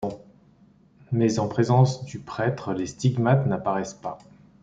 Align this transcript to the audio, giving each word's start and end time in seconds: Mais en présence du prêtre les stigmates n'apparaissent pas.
Mais 1.11 1.37
en 1.37 1.47
présence 1.47 2.03
du 2.05 2.17
prêtre 2.17 2.73
les 2.73 2.87
stigmates 2.87 3.45
n'apparaissent 3.45 3.93
pas. 3.93 4.17